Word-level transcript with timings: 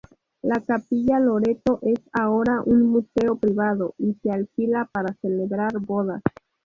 La 0.41 0.59
capilla 0.61 1.19
Loreto 1.19 1.77
es 1.83 1.99
ahora 2.11 2.63
un 2.65 2.87
museo 2.87 3.35
privado 3.35 3.93
y 3.99 4.15
se 4.23 4.31
alquila 4.31 4.89
para 4.91 5.13
celebrar 5.21 5.77
bodas. 5.77 6.23